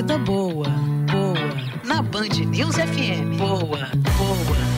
vida 0.00 0.16
boa, 0.16 0.66
boa. 1.10 1.84
Na 1.84 2.00
Band 2.00 2.46
News 2.46 2.76
FM. 2.76 3.36
Boa, 3.36 3.58
boa. 4.16 4.70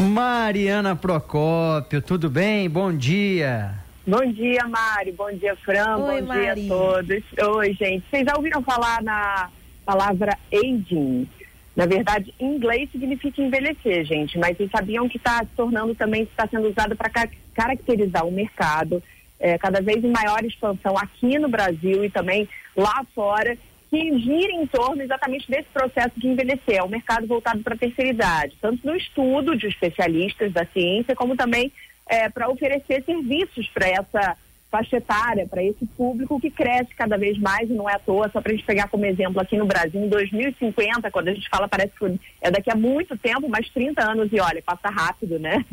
Mariana 0.00 0.96
Procópio, 0.96 2.02
tudo 2.02 2.28
bem? 2.28 2.68
Bom 2.68 2.92
dia. 2.92 3.74
Bom 4.04 4.26
dia, 4.32 4.66
Mari. 4.66 5.12
Bom 5.12 5.32
dia, 5.32 5.54
Fran. 5.64 5.98
Oi, 5.98 6.20
Bom 6.20 6.26
Mari. 6.26 6.40
dia 6.40 6.52
a 6.52 6.68
todos. 6.68 7.22
Oi, 7.56 7.72
gente. 7.74 8.04
Vocês 8.10 8.24
já 8.26 8.34
ouviram 8.36 8.60
falar 8.60 9.00
na 9.04 9.48
palavra 9.86 10.36
aging? 10.52 11.28
Na 11.76 11.86
verdade, 11.86 12.32
em 12.38 12.54
inglês 12.54 12.88
significa 12.90 13.42
envelhecer, 13.42 14.04
gente, 14.04 14.38
mas 14.38 14.56
vocês 14.56 14.70
sabiam 14.70 15.08
que 15.08 15.16
está 15.16 15.40
se 15.40 15.50
tornando 15.56 15.94
também, 15.94 16.22
está 16.22 16.46
sendo 16.46 16.68
usado 16.68 16.94
para 16.94 17.10
ca 17.10 17.28
caracterizar 17.52 18.26
o 18.26 18.32
mercado, 18.32 19.02
é, 19.38 19.56
cada 19.58 19.80
vez 19.80 20.02
em 20.02 20.10
maior 20.10 20.44
expansão 20.44 20.96
aqui 20.96 21.38
no 21.38 21.48
Brasil 21.48 22.04
e 22.04 22.10
também 22.10 22.48
lá 22.76 23.04
fora, 23.14 23.56
que 23.90 24.18
gira 24.18 24.52
em 24.52 24.66
torno 24.66 25.02
exatamente 25.02 25.48
desse 25.48 25.68
processo 25.72 26.12
de 26.16 26.26
envelhecer. 26.26 26.76
É 26.76 26.82
um 26.82 26.88
mercado 26.88 27.26
voltado 27.26 27.62
para 27.62 27.74
a 27.74 27.78
terceira 27.78 28.10
idade, 28.10 28.56
tanto 28.60 28.84
no 28.86 28.96
estudo 28.96 29.56
de 29.56 29.68
especialistas 29.68 30.52
da 30.52 30.64
ciência, 30.66 31.14
como 31.14 31.36
também 31.36 31.72
é, 32.06 32.28
para 32.28 32.48
oferecer 32.48 33.02
serviços 33.04 33.68
para 33.68 33.88
essa 33.88 34.36
faixa 34.74 34.96
etária, 34.96 35.46
para 35.46 35.62
esse 35.62 35.86
público 35.96 36.40
que 36.40 36.50
cresce 36.50 36.92
cada 36.96 37.16
vez 37.16 37.38
mais, 37.38 37.70
e 37.70 37.74
não 37.74 37.88
é 37.88 37.94
à 37.94 37.98
toa, 38.00 38.28
só 38.32 38.40
para 38.40 38.50
a 38.50 38.56
gente 38.56 38.66
pegar 38.66 38.88
como 38.88 39.06
exemplo 39.06 39.40
aqui 39.40 39.56
no 39.56 39.66
Brasil, 39.66 40.00
em 40.00 40.08
2050, 40.08 41.12
quando 41.12 41.28
a 41.28 41.34
gente 41.34 41.48
fala, 41.48 41.68
parece 41.68 41.92
que 41.96 42.18
é 42.40 42.50
daqui 42.50 42.72
a 42.72 42.74
muito 42.74 43.16
tempo, 43.16 43.48
mas 43.48 43.70
30 43.70 44.02
anos, 44.02 44.32
e 44.32 44.40
olha, 44.40 44.60
passa 44.62 44.88
rápido, 44.90 45.38
né? 45.38 45.64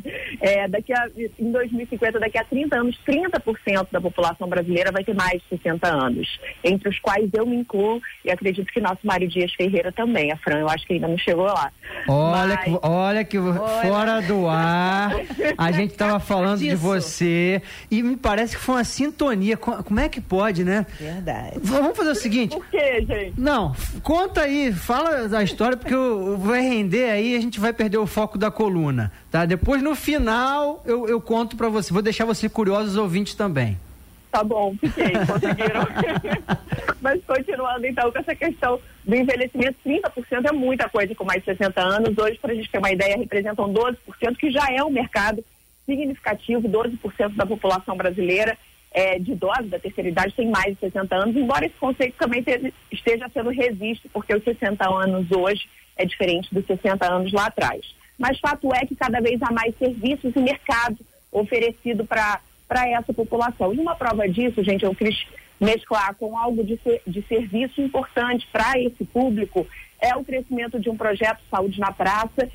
É, 0.42 0.68
daqui 0.68 0.92
a, 0.92 1.08
em 1.40 1.52
2050, 1.52 2.20
daqui 2.20 2.38
a 2.38 2.44
30 2.44 2.76
anos, 2.80 3.00
30% 3.08 3.88
da 3.92 4.02
população 4.02 4.48
brasileira 4.48 4.92
vai 4.92 5.04
ter 5.04 5.14
mais 5.14 5.40
de 5.42 5.48
60 5.58 5.88
anos, 5.88 6.28
entre 6.64 6.90
os 6.90 7.00
quais 7.00 7.30
eu 7.34 7.46
me 7.46 7.56
incluo, 7.56 8.02
e 8.26 8.32
acredito 8.32 8.72
que 8.74 8.82
nosso 8.82 9.00
Mário 9.04 9.28
Dias 9.28 9.54
Ferreira 9.54 9.92
também, 9.92 10.32
a 10.32 10.38
Fran, 10.38 10.60
eu 10.60 10.68
acho 10.70 10.86
que 10.88 10.94
ainda 10.94 11.08
não 11.08 11.18
chegou 11.18 11.46
lá. 11.46 11.72
Olha, 12.08 12.56
Mas- 12.56 12.64
que, 12.64 12.80
olha 12.82 13.24
que 13.24 13.38
fora 13.84 14.20
do 14.22 14.48
ar, 14.48 15.12
a 15.58 15.72
gente 15.72 15.94
tava 15.94 16.20
falando 16.20 16.60
de 16.60 16.74
você 16.76 17.62
e 17.92 18.02
me 18.02 18.18
parece 18.18 18.56
que 18.58 18.62
foi 18.64 18.76
uma 18.76 18.84
sintonia. 18.84 19.56
Co- 19.58 19.84
Como 19.84 20.00
é 20.00 20.10
que 20.10 20.20
pode, 20.20 20.64
né? 20.64 20.86
Verdade. 21.00 21.60
Vamos 21.62 21.96
fazer 21.96 22.10
o 22.12 22.16
seguinte. 22.16 22.56
Por 22.56 22.66
quê, 22.68 23.06
gente? 23.08 23.34
Não, 23.40 23.76
conta 24.02 24.42
aí, 24.42 24.72
fala 24.74 25.30
da 25.30 25.44
história, 25.44 25.78
porque 25.78 25.94
eu, 25.94 26.30
eu 26.32 26.38
vai 26.38 26.62
render 26.62 27.12
aí, 27.12 27.36
a 27.36 27.40
gente 27.42 27.60
vai 27.60 27.72
perder 27.74 27.98
o 28.00 28.08
foco 28.08 28.38
da 28.40 28.50
coluna, 28.50 29.12
tá? 29.32 29.46
Depois, 29.46 29.82
no 29.82 29.96
final, 29.96 30.84
eu, 30.86 31.08
eu 31.08 31.20
conto 31.22 31.56
pra 31.56 31.70
você. 31.70 31.92
Vou 31.94 32.02
deixar 32.02 32.26
você 32.26 32.48
curioso, 32.50 32.90
os 32.90 32.98
ouvintes 32.98 33.34
também. 33.34 33.78
Tá 34.32 34.44
bom, 34.44 34.76
fiquei, 34.80 35.12
conseguiram. 35.26 35.88
Mas 37.02 37.22
continuando 37.26 37.86
então 37.86 38.12
com 38.12 38.20
essa 38.20 38.34
questão 38.36 38.80
do 39.04 39.16
envelhecimento, 39.16 39.76
30% 39.86 40.46
é 40.48 40.52
muita 40.54 40.88
coisa 40.88 41.14
com 41.16 41.26
mais 41.26 41.40
de 41.40 41.46
60 41.46 41.82
anos. 41.82 42.18
Hoje, 42.18 42.38
para 42.40 42.52
a 42.54 42.56
gente 42.56 42.70
ter 42.70 42.78
uma 42.78 42.92
ideia, 42.92 43.18
representam 43.18 43.74
12%, 43.74 43.98
que 44.40 44.52
já 44.52 44.68
é 44.72 44.82
um 44.84 44.90
mercado 44.90 45.44
significativo, 45.86 46.70
12% 46.70 47.36
da 47.36 47.46
população 47.46 47.98
brasileira 47.98 48.58
é, 48.94 49.18
de 49.20 49.32
idosos 49.34 49.70
da 49.70 49.80
terceira 49.80 50.10
idade 50.10 50.34
tem 50.34 50.50
mais 50.50 50.74
de 50.76 50.80
60 50.80 51.14
anos, 51.16 51.36
embora 51.36 51.66
esse 51.66 51.76
conceito 51.76 52.16
também 52.18 52.42
te- 52.44 52.74
esteja 52.92 53.28
sendo 53.34 53.50
revisto, 53.50 54.08
porque 54.14 54.34
os 54.34 54.44
60 54.44 54.88
anos 54.90 55.28
hoje 55.32 55.68
é 55.98 56.06
diferente 56.06 56.54
dos 56.54 56.66
60 56.66 57.06
anos 57.12 57.32
lá 57.34 57.48
atrás. 57.48 57.82
Mas 58.22 58.40
fato 58.40 58.72
é 58.74 58.86
que 58.86 58.96
cada 58.96 59.20
vez 59.20 59.42
há 59.42 59.52
mais 59.52 59.76
serviços 59.80 60.32
e 60.36 60.40
mercado 60.40 60.98
oferecido 61.32 62.06
para 62.06 62.40
essa 62.90 63.12
população. 63.12 63.74
E 63.74 63.80
uma 63.80 63.96
prova 63.96 64.30
disso, 64.30 64.64
gente, 64.64 64.86
eu 64.86 64.94
quis 64.94 65.26
mesclar 65.60 66.14
com 66.16 66.38
algo 66.38 66.64
de, 66.64 66.78
ser- 66.84 67.02
de 67.08 67.22
serviço 67.24 67.82
importante 67.82 68.48
para 68.52 68.80
esse 68.80 69.04
público, 69.06 69.68
é 70.00 70.16
o 70.16 70.24
crescimento 70.24 70.80
de 70.80 70.90
um 70.90 70.96
projeto 70.96 71.40
Saúde 71.50 71.80
na 71.80 71.92
Praça, 71.92 72.48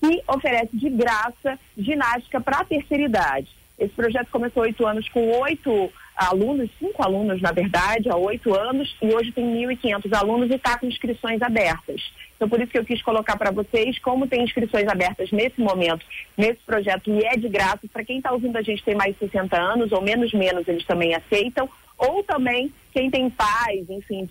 que 0.00 0.22
oferece 0.26 0.76
de 0.76 0.90
graça 0.90 1.58
ginástica 1.78 2.40
para 2.40 2.58
a 2.58 2.64
terceira 2.64 3.04
idade. 3.04 3.48
Esse 3.78 3.94
projeto 3.94 4.28
começou 4.30 4.64
oito 4.64 4.84
anos 4.84 5.08
com 5.08 5.24
oito 5.40 5.92
alunos, 6.28 6.70
cinco 6.78 7.02
alunos, 7.02 7.40
na 7.40 7.52
verdade, 7.52 8.10
há 8.10 8.16
oito 8.16 8.54
anos, 8.54 8.94
e 9.00 9.14
hoje 9.14 9.32
tem 9.32 9.44
1.500 9.44 10.12
alunos 10.12 10.50
e 10.50 10.54
está 10.54 10.78
com 10.78 10.86
inscrições 10.86 11.40
abertas. 11.42 12.00
Então, 12.36 12.48
por 12.48 12.60
isso 12.60 12.72
que 12.72 12.78
eu 12.78 12.84
quis 12.84 13.00
colocar 13.02 13.36
para 13.36 13.52
vocês 13.52 13.98
como 14.00 14.26
tem 14.26 14.42
inscrições 14.42 14.88
abertas 14.88 15.30
nesse 15.30 15.60
momento, 15.60 16.04
nesse 16.36 16.58
projeto, 16.66 17.10
e 17.10 17.24
é 17.24 17.36
de 17.36 17.48
graça. 17.48 17.86
Para 17.92 18.04
quem 18.04 18.16
está 18.16 18.32
ouvindo 18.32 18.56
a 18.56 18.62
gente 18.62 18.82
tem 18.82 18.94
mais 18.94 19.14
de 19.14 19.20
60 19.20 19.56
anos, 19.56 19.92
ou 19.92 20.02
menos 20.02 20.32
menos, 20.32 20.66
eles 20.66 20.84
também 20.84 21.14
aceitam. 21.14 21.68
Ou 21.96 22.24
também 22.24 22.72
quem 22.92 23.10
tem 23.10 23.30
pais, 23.30 23.88
enfim, 23.88 24.28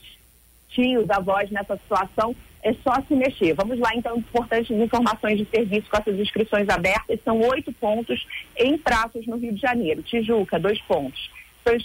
tios, 0.67 1.09
avós 1.09 1.49
nessa 1.51 1.77
situação, 1.77 2.35
é 2.63 2.73
só 2.83 3.01
se 3.07 3.15
mexer. 3.15 3.53
Vamos 3.53 3.79
lá, 3.79 3.91
então, 3.95 4.17
importantes 4.17 4.71
informações 4.71 5.37
de 5.37 5.45
serviço 5.45 5.89
com 5.89 5.97
essas 5.97 6.19
inscrições 6.19 6.67
abertas. 6.69 7.19
São 7.23 7.39
oito 7.39 7.71
pontos 7.73 8.25
em 8.57 8.77
praças 8.77 9.25
no 9.25 9.37
Rio 9.37 9.53
de 9.53 9.61
Janeiro. 9.61 10.03
Tijuca, 10.03 10.59
dois 10.59 10.79
pontos. 10.81 11.31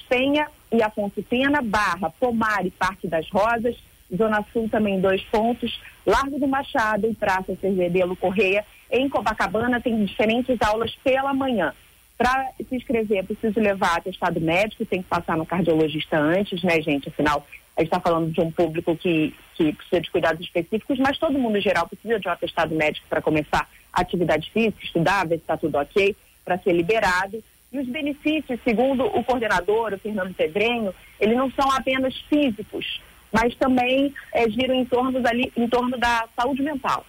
Penha 0.09 0.49
e 0.73 0.83
Afonso 0.83 1.23
Pena, 1.23 1.63
Barra, 1.63 2.11
Pomar 2.11 2.65
e 2.67 2.71
Parque 2.71 3.07
das 3.07 3.29
Rosas. 3.31 3.77
Zona 4.15 4.45
Sul 4.53 4.69
também 4.69 5.01
dois 5.01 5.23
pontos. 5.25 5.81
Largo 6.07 6.39
do 6.39 6.47
Machado 6.47 7.09
e 7.09 7.15
Praça 7.15 7.57
Cervedelo 7.61 8.17
Correia. 8.17 8.65
Em 8.91 9.09
Copacabana 9.09 9.81
tem 9.81 10.05
diferentes 10.05 10.57
aulas 10.63 10.95
pela 11.03 11.35
manhã. 11.35 11.75
Para 12.17 12.51
se 12.57 12.75
inscrever, 12.75 13.19
é 13.19 13.23
preciso 13.23 13.61
levar 13.61 13.99
atestado 13.99 14.41
médico, 14.41 14.87
tem 14.87 15.03
que 15.03 15.09
passar 15.09 15.37
no 15.37 15.45
cardiologista 15.45 16.17
antes, 16.19 16.63
né, 16.63 16.81
gente? 16.81 17.09
Afinal, 17.09 17.47
a 17.77 17.83
gente 17.83 17.89
está 17.89 18.01
falando 18.01 18.33
de 18.33 18.41
um 18.41 18.51
público 18.51 18.97
que, 18.97 19.35
que 19.55 19.73
precisa 19.73 20.01
de 20.01 20.11
cuidados 20.11 20.41
específicos, 20.41 20.99
mas 20.99 21.19
todo 21.19 21.39
mundo 21.39 21.59
em 21.59 21.61
geral 21.61 21.87
precisa 21.87 22.19
de 22.19 22.27
um 22.27 22.31
atestado 22.31 22.75
médico 22.75 23.07
para 23.09 23.21
começar 23.21 23.69
atividade 23.93 24.51
física, 24.51 24.83
estudar, 24.83 25.27
ver 25.27 25.37
se 25.37 25.43
está 25.43 25.59
tudo 25.59 25.77
ok, 25.77 26.17
para 26.43 26.59
ser 26.59 26.73
liberado. 26.73 27.43
E 27.77 27.79
os 27.79 27.89
benefícios, 27.89 28.59
segundo 28.65 29.05
o 29.05 29.23
coordenador, 29.23 29.93
o 29.93 29.99
Fernando 29.99 30.33
Pedrenho, 30.33 30.95
eles 31.21 31.37
não 31.37 31.51
são 31.51 31.71
apenas 31.73 32.17
físicos, 32.27 33.03
mas 33.31 33.55
também 33.57 34.15
eh, 34.33 34.49
giram 34.49 34.75
em 34.75 34.87
torno, 34.87 35.21
dali, 35.21 35.53
em 35.55 35.69
torno 35.69 35.99
da 35.99 36.25
saúde 36.35 36.63
mental. 36.63 37.05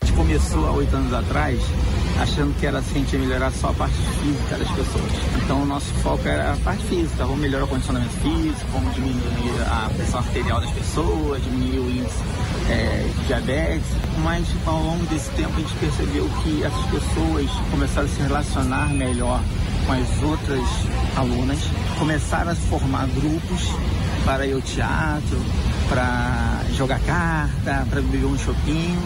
A 0.00 0.06
gente 0.06 0.16
começou 0.16 0.66
há 0.66 0.72
oito 0.72 0.96
anos 0.96 1.12
atrás 1.12 1.60
achando 2.22 2.54
que 2.58 2.66
era 2.66 2.78
assim, 2.78 2.96
a 2.96 2.98
gente 2.98 3.12
ia 3.14 3.18
melhorar 3.18 3.50
só 3.50 3.70
a 3.70 3.74
parte 3.74 3.94
física 3.94 4.56
das 4.56 4.68
pessoas. 4.68 5.12
Então 5.42 5.62
o 5.62 5.66
nosso 5.66 5.92
foco 6.02 6.26
era 6.26 6.52
a 6.52 6.56
parte 6.58 6.84
física, 6.84 7.24
vamos 7.24 7.40
melhorar 7.40 7.64
o 7.64 7.68
condicionamento 7.68 8.12
físico, 8.14 8.66
vamos 8.72 8.94
diminuir 8.94 9.60
a 9.66 9.90
pressão 9.94 10.20
arterial 10.20 10.60
das 10.60 10.70
pessoas, 10.70 11.42
diminuir 11.42 11.78
o 11.78 11.90
índice 11.90 12.18
é, 12.70 13.10
de 13.18 13.26
diabetes. 13.26 13.86
Mas 14.22 14.46
ao 14.66 14.82
longo 14.82 15.04
desse 15.06 15.30
tempo 15.30 15.52
a 15.56 15.60
gente 15.60 15.74
percebeu 15.74 16.28
que 16.42 16.62
essas 16.62 16.86
pessoas 16.86 17.50
começaram 17.70 18.06
a 18.06 18.10
se 18.10 18.22
relacionar 18.22 18.88
melhor 18.90 19.40
com 19.86 19.92
as 19.92 20.22
outras 20.22 20.68
alunas, 21.16 21.58
começaram 21.98 22.52
a 22.52 22.54
se 22.54 22.62
formar 22.68 23.08
grupos 23.08 23.68
para 24.24 24.46
ir 24.46 24.54
ao 24.54 24.60
teatro, 24.60 25.42
para 25.88 26.60
jogar 26.76 27.00
carta, 27.00 27.84
para 27.90 28.00
beber 28.00 28.26
um 28.26 28.38
chopinho 28.38 29.02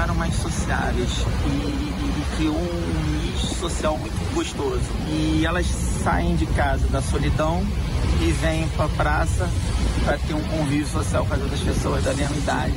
tornaram 0.00 0.14
mais 0.14 0.34
sociáveis 0.34 1.10
e, 1.46 1.48
e- 1.48 2.20
e 2.20 2.36
criou 2.36 2.56
um 2.56 3.32
nicho 3.32 3.46
social 3.54 3.98
muito 3.98 4.34
gostoso. 4.34 4.80
E 5.08 5.44
elas 5.44 5.66
saem 5.66 6.36
de 6.36 6.46
casa 6.46 6.88
da 6.88 7.02
solidão 7.02 7.60
e 8.22 8.32
vêm 8.32 8.66
para 8.70 8.86
a 8.86 8.88
praça 8.88 9.48
para 10.04 10.16
ter 10.18 10.32
um 10.32 10.42
convívio 10.44 10.86
social 10.86 11.26
com 11.26 11.34
as 11.34 11.42
outras 11.42 11.60
pessoas 11.60 12.04
da 12.04 12.14
mesma 12.14 12.36
idade. 12.36 12.72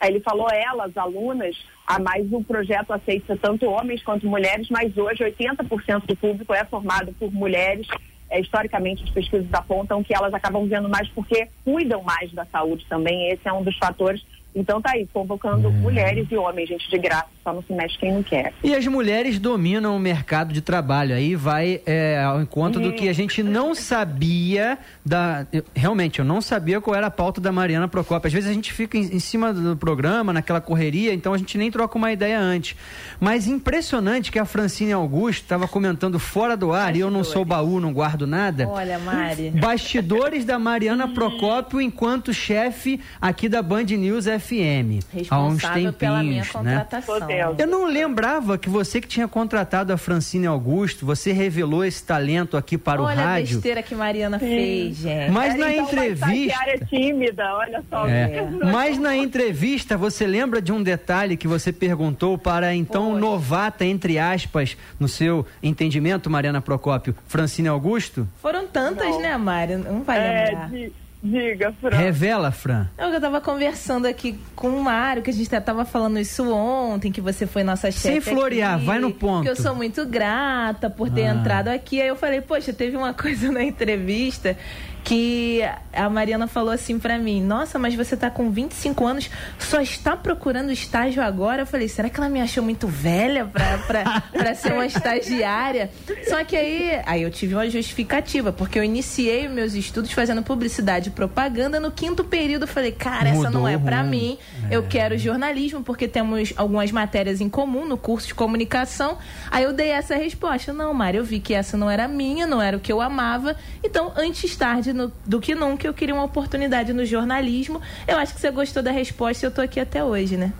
Aí 0.00 0.10
ele 0.10 0.20
falou 0.20 0.48
elas, 0.50 0.94
alunas, 0.96 1.56
a 1.86 1.98
mais 1.98 2.30
o 2.30 2.42
projeto 2.44 2.92
aceita 2.92 3.36
tanto 3.40 3.66
homens 3.66 4.02
quanto 4.02 4.26
mulheres, 4.26 4.68
mas 4.68 4.94
hoje 4.98 5.24
80% 5.24 6.06
do 6.06 6.16
público 6.16 6.52
é 6.52 6.64
formado 6.64 7.14
por 7.18 7.32
mulheres. 7.32 7.86
É, 8.28 8.40
historicamente, 8.40 9.04
as 9.04 9.10
pesquisas 9.10 9.46
apontam 9.52 10.02
que 10.02 10.14
elas 10.14 10.32
acabam 10.34 10.66
vendo 10.66 10.88
mais 10.88 11.06
porque 11.10 11.48
cuidam 11.64 12.02
mais 12.02 12.32
da 12.32 12.44
saúde 12.46 12.84
também. 12.88 13.30
Esse 13.30 13.46
é 13.46 13.52
um 13.52 13.62
dos 13.62 13.76
fatores. 13.76 14.22
Então 14.54 14.80
tá 14.80 14.90
aí, 14.92 15.06
convocando 15.12 15.70
mulheres 15.70 16.26
e 16.30 16.36
homens, 16.36 16.68
gente, 16.68 16.88
de 16.90 16.98
graça, 16.98 17.28
só 17.42 17.52
não 17.52 17.62
se 17.62 17.72
mexe 17.72 17.98
quem 17.98 18.12
não 18.12 18.22
quer. 18.22 18.52
E 18.62 18.74
as 18.74 18.86
mulheres 18.86 19.38
dominam 19.38 19.96
o 19.96 19.98
mercado 19.98 20.52
de 20.52 20.60
trabalho. 20.60 21.14
Aí 21.14 21.34
vai 21.34 21.80
é, 21.86 22.22
ao 22.22 22.40
encontro 22.40 22.80
do 22.80 22.92
que 22.92 23.08
a 23.08 23.12
gente 23.12 23.42
não 23.42 23.74
sabia 23.74 24.78
da. 25.04 25.46
eu- 25.52 25.64
realmente, 25.74 26.18
eu 26.18 26.24
não 26.24 26.40
sabia 26.40 26.80
qual 26.80 26.94
era 26.96 27.06
a 27.06 27.10
pauta 27.10 27.40
da 27.40 27.50
Mariana 27.52 27.88
Procópio. 27.88 28.26
Às 28.28 28.32
vezes 28.32 28.50
a 28.50 28.52
gente 28.52 28.72
fica 28.72 28.96
em, 28.96 29.02
em 29.16 29.18
cima 29.18 29.52
do 29.52 29.76
programa, 29.76 30.32
naquela 30.32 30.60
correria, 30.60 31.12
então 31.12 31.32
a 31.34 31.38
gente 31.38 31.56
nem 31.58 31.70
troca 31.70 31.96
uma 31.98 32.12
ideia 32.12 32.38
antes. 32.38 32.76
Mas 33.20 33.46
impressionante 33.46 34.30
que 34.30 34.38
a 34.38 34.44
Francine 34.44 34.92
Augusto 34.92 35.42
estava 35.42 35.66
comentando 35.66 36.18
fora 36.18 36.56
do 36.56 36.72
ar, 36.72 36.94
e 36.96 37.00
eu 37.00 37.10
não 37.10 37.24
sou 37.24 37.44
baú, 37.44 37.80
não 37.80 37.92
guardo 37.92 38.26
nada. 38.26 38.68
Olha, 38.68 38.98
Mari. 38.98 39.50
Bastidores 39.50 40.44
da 40.44 40.58
Mariana 40.58 41.08
Procópio 41.08 41.80
enquanto 41.80 42.32
chefe 42.32 43.00
aqui 43.20 43.48
da 43.48 43.62
Band 43.62 43.84
News 43.84 44.26
FM. 44.26 45.02
há 45.30 45.40
uns 45.42 45.54
Responsável 45.54 45.92
pela 45.92 46.22
minha 46.22 46.42
tempinhos, 46.44 46.64
né? 46.64 46.74
contratação. 46.78 47.31
Eu 47.58 47.66
não 47.66 47.86
lembrava 47.86 48.56
que 48.58 48.68
você 48.68 49.00
que 49.00 49.08
tinha 49.08 49.26
contratado 49.28 49.92
a 49.92 49.96
Francine 49.96 50.46
Augusto, 50.46 51.04
você 51.06 51.32
revelou 51.32 51.84
esse 51.84 52.02
talento 52.04 52.56
aqui 52.56 52.76
para 52.78 53.02
Olha 53.02 53.16
o 53.16 53.20
a 53.20 53.24
rádio. 53.24 53.54
besteira 53.56 53.82
que 53.82 53.94
Mariana 53.94 54.38
fez, 54.38 54.96
gente. 54.96 55.30
Mas 55.30 55.56
na 55.58 55.72
então, 55.72 55.84
uma 55.88 56.06
estagiária 56.06 56.74
entrevista. 56.74 56.86
tímida, 56.86 57.54
olha 57.54 57.82
só. 57.88 58.06
É. 58.08 58.46
Mas 58.72 58.98
na 58.98 59.16
entrevista, 59.16 59.96
você 59.96 60.26
lembra 60.26 60.60
de 60.60 60.72
um 60.72 60.82
detalhe 60.82 61.36
que 61.36 61.48
você 61.48 61.72
perguntou 61.72 62.36
para 62.38 62.68
a 62.68 62.74
então 62.74 63.08
Poxa. 63.10 63.20
novata, 63.20 63.84
entre 63.84 64.18
aspas, 64.18 64.76
no 64.98 65.08
seu 65.08 65.46
entendimento, 65.62 66.28
Mariana 66.30 66.60
Procópio, 66.60 67.14
Francine 67.26 67.68
Augusto? 67.68 68.26
Foram 68.40 68.66
tantas, 68.66 69.06
Não. 69.08 69.20
né, 69.20 69.36
Mari? 69.36 69.76
Não 69.76 70.02
vai 70.02 70.18
É, 70.18 70.44
lembrar. 70.46 70.68
di- 70.70 70.92
diga, 71.22 71.72
Fran. 71.80 71.96
Revela, 71.96 72.50
Fran. 72.50 72.88
Eu 72.98 73.20
tava 73.20 73.40
conversando 73.40 74.06
aqui 74.06 74.38
com 74.56 74.68
o 74.68 74.82
Mário, 74.82 75.22
que 75.22 75.30
a 75.30 75.32
gente 75.32 75.46
até 75.46 75.60
tava 75.60 75.84
falando 75.84 76.18
isso 76.18 76.52
ontem, 76.52 77.12
que 77.12 77.20
você 77.20 77.46
foi 77.46 77.62
nossa 77.62 77.90
chefe. 77.90 78.20
Sem 78.20 78.20
florear, 78.20 78.76
aqui, 78.76 78.84
vai 78.84 78.98
no 78.98 79.12
ponto. 79.12 79.44
Que 79.44 79.50
eu 79.50 79.56
sou 79.56 79.74
muito 79.74 80.04
grata 80.06 80.90
por 80.90 81.10
ter 81.10 81.26
Ah. 81.26 81.34
entrado 81.34 81.68
aqui. 81.68 82.00
Aí 82.00 82.08
eu 82.08 82.16
falei, 82.16 82.40
poxa, 82.40 82.72
teve 82.72 82.96
uma 82.96 83.14
coisa 83.14 83.50
na 83.52 83.62
entrevista 83.62 84.56
que 85.04 85.60
a 85.92 86.08
Mariana 86.08 86.46
falou 86.46 86.70
assim 86.70 86.98
pra 86.98 87.18
mim: 87.18 87.42
Nossa, 87.42 87.78
mas 87.78 87.94
você 87.94 88.16
tá 88.16 88.30
com 88.30 88.50
25 88.50 89.06
anos, 89.06 89.30
só 89.58 89.80
está 89.80 90.16
procurando 90.16 90.70
estágio 90.70 91.22
agora? 91.22 91.62
Eu 91.62 91.66
falei: 91.66 91.88
Será 91.88 92.08
que 92.08 92.18
ela 92.18 92.28
me 92.28 92.40
achou 92.40 92.62
muito 92.62 92.86
velha 92.86 93.50
pra 93.86 94.54
ser 94.54 94.72
uma 94.72 94.86
estagiária? 94.86 95.90
Só 96.28 96.42
que 96.44 96.56
aí, 96.56 97.00
aí 97.04 97.22
eu 97.22 97.30
tive 97.30 97.54
uma 97.54 97.68
justificativa, 97.68 98.52
porque 98.52 98.78
eu 98.78 98.84
iniciei 98.84 99.48
meus 99.48 99.74
estudos 99.74 100.12
fazendo 100.12 100.42
publicidade 100.42 101.08
e 101.08 101.12
propaganda. 101.12 101.80
No 101.80 101.90
quinto 101.90 102.24
período, 102.24 102.62
eu 102.62 102.68
falei: 102.68 102.92
Cara, 102.92 103.28
essa 103.28 103.36
Mudou 103.38 103.52
não 103.52 103.68
é 103.68 103.74
rumo. 103.74 104.10
mim. 104.10 104.38
Eu 104.70 104.84
quero 104.84 105.18
jornalismo, 105.18 105.82
porque 105.82 106.06
temos 106.06 106.52
algumas 106.56 106.90
matérias 106.92 107.40
em 107.40 107.48
comum 107.48 107.86
no 107.86 107.96
curso 107.96 108.28
de 108.28 108.34
comunicação. 108.34 109.18
Aí 109.50 109.64
eu 109.64 109.72
dei 109.72 109.88
essa 109.88 110.14
resposta. 110.14 110.72
Não, 110.72 110.94
Mari, 110.94 111.18
eu 111.18 111.24
vi 111.24 111.40
que 111.40 111.54
essa 111.54 111.76
não 111.76 111.90
era 111.90 112.06
minha, 112.06 112.46
não 112.46 112.62
era 112.62 112.76
o 112.76 112.80
que 112.80 112.92
eu 112.92 113.00
amava. 113.00 113.56
Então, 113.82 114.12
antes 114.16 114.56
tarde 114.56 114.91
no- 114.92 115.12
do 115.26 115.40
que 115.40 115.54
nunca, 115.54 115.86
eu 115.86 115.94
queria 115.94 116.14
uma 116.14 116.24
oportunidade 116.24 116.92
no 116.92 117.04
jornalismo. 117.04 117.80
Eu 118.06 118.18
acho 118.18 118.34
que 118.34 118.40
você 118.40 118.50
gostou 118.50 118.82
da 118.82 118.90
resposta 118.90 119.44
e 119.44 119.46
eu 119.46 119.50
tô 119.52 119.60
aqui 119.60 119.78
até 119.80 120.02
hoje, 120.02 120.36
né? 120.36 120.52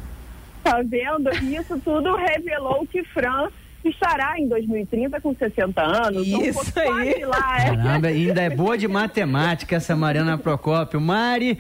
Tá 0.65 0.81
vendo? 0.85 1.31
Isso 1.45 1.79
tudo 1.85 2.15
revelou 2.15 2.87
que 2.87 3.03
Fran 3.05 3.49
estará 3.85 4.39
em 4.39 4.47
2030 4.49 5.21
com 5.21 5.35
60 5.35 5.83
anos. 5.83 6.27
Isso 6.27 6.73
um 6.79 6.93
aí. 6.99 7.25
lá, 7.25 7.57
é. 7.59 7.77
Caramba, 7.77 8.09
ainda 8.09 8.41
é 8.43 8.49
boa 8.51 8.79
de 8.79 8.87
matemática 8.87 9.75
essa 9.77 9.97
Mariana 9.97 10.39
Procópio. 10.39 11.01
Mari, 11.01 11.59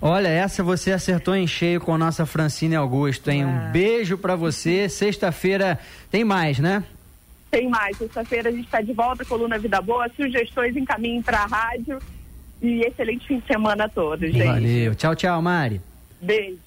olha, 0.00 0.28
essa 0.28 0.62
você 0.62 0.92
acertou 0.92 1.34
em 1.34 1.46
cheio 1.46 1.80
com 1.80 1.94
a 1.94 1.98
nossa 1.98 2.26
Francine 2.26 2.76
Augusto, 2.76 3.30
hein? 3.30 3.46
Um 3.46 3.56
Ah. 3.56 3.70
beijo 3.72 4.18
pra 4.18 4.36
você. 4.36 4.86
Sexta-feira 4.86 5.78
tem 6.10 6.22
mais, 6.24 6.58
né? 6.58 6.84
Tem 7.50 7.68
mais. 7.70 7.96
Sexta-feira 7.96 8.50
a 8.50 8.52
gente 8.52 8.64
está 8.66 8.82
de 8.82 8.92
volta, 8.92 9.24
coluna 9.24 9.58
Vida 9.58 9.80
Boa. 9.80 10.10
Sugestões 10.14 10.76
encaminhem 10.76 11.22
para 11.22 11.38
a 11.40 11.46
rádio. 11.46 11.98
E 12.62 12.82
excelente 12.82 13.26
fim 13.26 13.40
de 13.40 13.46
semana 13.46 13.84
a 13.84 13.88
todos, 13.88 14.30
gente. 14.30 14.46
Valeu. 14.46 14.94
Tchau, 14.94 15.16
tchau, 15.16 15.42
Mari. 15.42 15.80
Beijo. 16.20 16.58